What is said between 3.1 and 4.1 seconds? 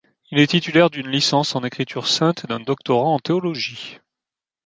théologie.